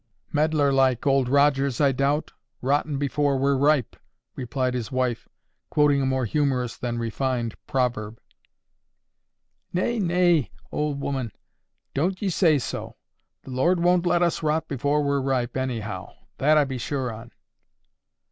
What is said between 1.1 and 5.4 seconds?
Rogers, I doubt,—rotten before we're ripe," replied his wife,